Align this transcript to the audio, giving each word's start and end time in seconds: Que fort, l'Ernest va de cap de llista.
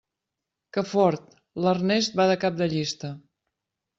Que 0.77 0.83
fort, 0.93 1.35
l'Ernest 1.65 2.17
va 2.21 2.27
de 2.33 2.37
cap 2.47 2.57
de 2.63 2.71
llista. 2.75 3.15